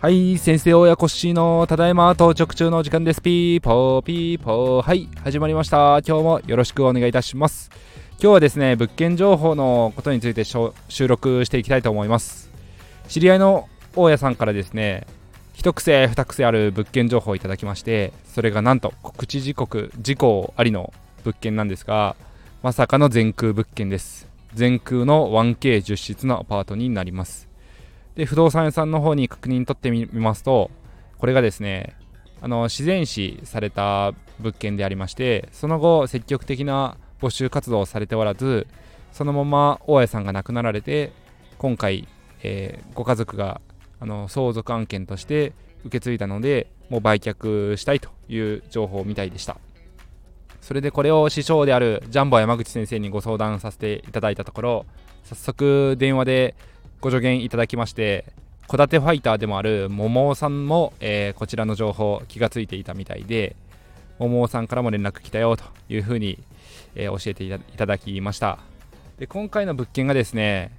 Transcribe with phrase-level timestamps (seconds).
[0.00, 3.20] はい先生親コッシーのただいま到着中の時間です。
[3.20, 4.82] ピーポーピーポー。
[4.82, 6.00] はい始まりました。
[6.06, 7.70] 今日もよろしくお願いいたします。
[8.12, 10.72] 今日はですね物件情報のことについて収
[11.06, 12.50] 録していきたいと思います。
[13.08, 15.06] 知り合いの大家さんからですね
[15.52, 20.94] 一癖二癖ある物件情報をいただきましてそれがなんと告知時刻事項ありの
[21.24, 22.16] 物件なんですが
[22.62, 24.31] まさかの全空物件です。
[24.54, 27.48] 全空の 1K10 室のアパートになります。
[28.14, 30.70] で不動産屋さんの方に確認取ってみますと
[31.18, 31.96] これがですね
[32.40, 38.66] あの自然死された物件でありましてその後積極的な募集活動をされておらず
[39.12, 41.12] そのまま大家さんが亡くなられて
[41.58, 42.08] 今回、
[42.42, 43.60] えー、ご家族が
[44.00, 45.52] あの相続案件として
[45.84, 49.56] 受け継いだのでもう売却したいという情報みたいでした。
[50.62, 54.86] それでこれを師匠であるジャンボ山口先生にご相談させていただいたところ
[55.24, 56.54] 早速電話で
[57.00, 58.24] ご助言いただきまして
[58.68, 63.56] 戸建てファイターでもある桃尾さんも、えー、こちらの情報気がついていたみたいで
[64.18, 66.38] 桃尾さんからも連絡来たよというふうに、
[66.94, 68.58] えー、教えていただきました。
[69.18, 70.70] で今回の物件がですね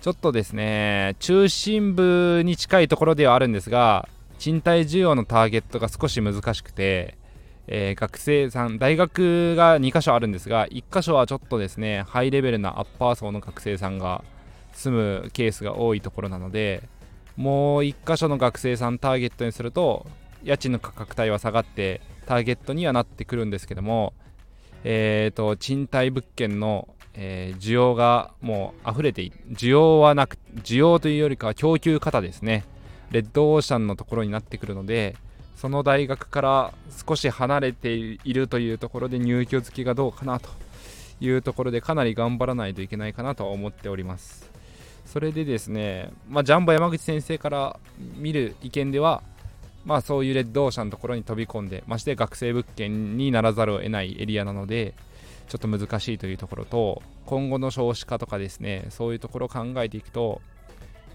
[0.00, 4.08] ちょっとですね中心部に近いところではあるんですが
[4.38, 7.15] 賃貸需要のターゲットが少し難しくて、
[7.68, 14.24] えー、学生さん大学が2箇所あるんですが1箇所はちょっとですねハイレベルなアッパー層の学生さんが
[14.72, 16.82] 住むケースが多いところなので
[17.36, 20.06] もう1箇所の学生さんターゲットにすると
[20.44, 24.14] 家賃の価格帯は下がってターゲットにはなってくるんですけども
[24.84, 32.64] え、ー、と賃貸物件の、えー、需要がもう溢れて需要はなく需要というよりかは供給方ですね。
[33.10, 35.16] レッドオーシャンのところになってくるので
[35.56, 36.74] その大学から
[37.06, 40.50] 少し離れているというところで入居付きがどうかなと
[41.20, 44.50] いうところでかなり頑張らないといけないかなとは思っております。
[45.06, 47.80] それでですね、まあ、ジャンボ山口先生から
[48.16, 49.22] 見る意見では、
[49.84, 54.94] まあ、そういうレッドオーシャンのところに飛び込んで、まして学生物件にならざるを得ないエリアなので、
[55.48, 60.42] ちょっと難しいというところと、今後の少子化とかですね、そういうところを考えていくと、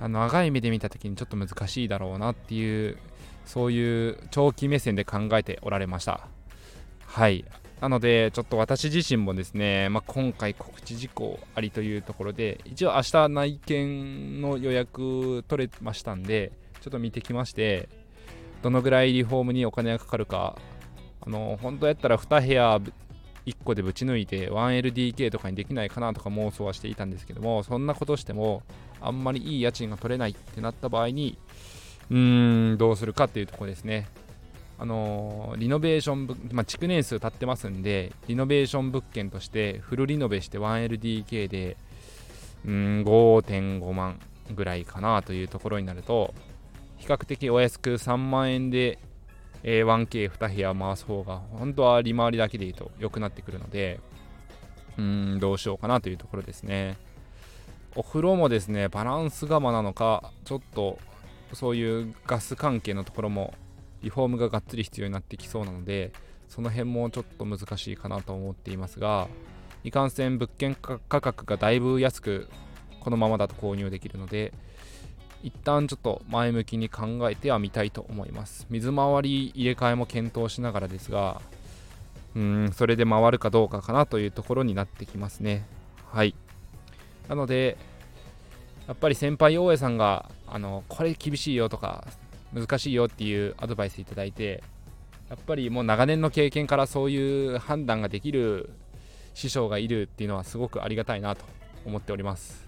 [0.00, 2.98] あの長い目で見た時にちょっと難しいだろうなっていう、
[3.48, 6.28] そういう長期目線で考えておられました。
[7.06, 7.46] はい。
[7.80, 17.88] なので、ちょっと私自身もですね、まあ、今回告知事項ありというところで、一応明日内見の予約取れましたんで、ちょっと見てきまして、
[18.60, 20.58] どのぐらいリフォームにお金がかかるか、
[21.22, 22.78] あの、本当やったら2部屋
[23.46, 28.62] 1個でぶち抜いて 1LDK とかにできないかなとか妄想はしていたんですけども、そんなことしても、
[29.00, 31.38] あんまりいい家賃が取れないってなった場合に、
[32.10, 34.08] うーん、どうするかっていうとこですね。
[34.80, 41.76] あのー、リノベーション、まあ、築年数経ってますんで、リノベーション物件としてフルリノベして 1LDK で、
[42.64, 44.20] うん、5.5万
[44.54, 46.32] ぐらいかなというところになると、
[46.96, 48.98] 比較的お安く3万円で、
[49.64, 54.00] え、1K2 部屋回す方が、本当は利回りだけでいいと良くなってくるので、
[54.96, 56.96] うん、どうしようかなというところですね。
[57.96, 60.98] お風呂もですね、バランス釜なのか、ちょっと
[61.52, 63.54] そういうガス関係のところも
[64.02, 66.12] リフォームががっつり必要になってきそうなので
[66.48, 69.28] その辺もちょっと難しいかなと思っていますが
[69.84, 72.48] いかんせん物件価格がだいぶ安く
[73.00, 74.52] このままだと購入できるので
[75.42, 78.66] 一旦ちょっと前向きに考えてはみたいと思います。
[78.70, 81.40] 水回り入れ替えも検討しながらですが
[82.34, 85.64] うんそれで回るかどうかかなというところになってきますね。
[86.10, 86.34] はい。
[87.28, 87.78] なので
[88.88, 92.04] やっぱり先輩大家さんがあのこれ厳しいよとか
[92.52, 94.62] 難しいよっていうアドバイスいただいて
[95.28, 98.70] やっぱりもう長年の経験からそういう判断ができる
[99.34, 101.44] 師匠がいるっていうのはすごくありがたいなと
[101.84, 102.66] 思っております。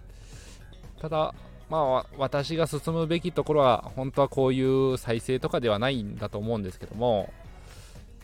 [1.01, 1.35] ただ
[1.71, 7.33] まあ私が進むべきところは本当はこういう再生とかではないんだと思うんですけども、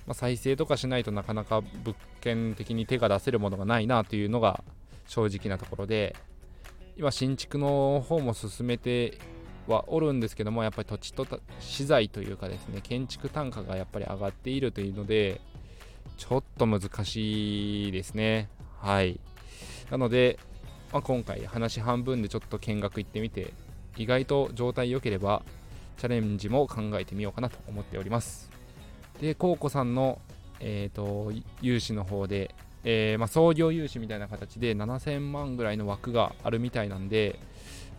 [0.06, 4.62] まあ、再生とかしないとなかなか物件的に手が出せるものがないなというのが
[5.06, 6.14] 正直なところで
[6.96, 9.18] 今新築の方も進めて
[9.68, 11.26] はおるんですけどもやっぱり土地と
[11.60, 15.40] 資材というかですね建築単価がやっぱり上がっているというので
[16.16, 18.48] ちょっと難しいですね。
[18.80, 19.20] はい。
[19.90, 20.38] なので、
[20.92, 23.52] まあ、今回話半分でちょっと見学行ってみて
[23.96, 25.42] 意外と状態良ければ
[25.98, 28.50] チャレンジも考えてみようかなと思っております。
[29.20, 30.20] でコウコさんの、
[30.60, 31.32] えーと、
[31.62, 32.54] 融資の方で、
[32.84, 37.38] えー、まあ、創業融資みたいな形で7000万ぐらいの枠があるみたいなんで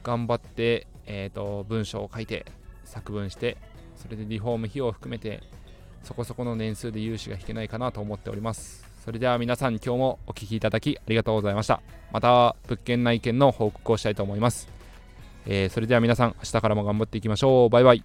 [0.04, 2.46] 頑張ってえーと、文章を書いて
[2.86, 3.58] 作文して
[3.96, 5.42] それでリフォーム費用を含めて
[6.04, 8.86] そこそこの年数で融資が引けないかなと思っております。
[9.04, 11.82] それでは皆さん今日もお聴きいただきありがとうございました。
[12.12, 14.68] また物件内見の報告をしたいと思います、
[15.46, 17.70] えーそれでは皆さん明日からも頑張っていきましょう。
[17.70, 18.04] バイバイ。